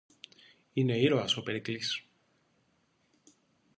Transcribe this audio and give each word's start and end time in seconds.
Είναι 0.73 0.97
ήρωας 0.97 1.37
ο 1.37 1.41
Περικλής! 1.41 2.05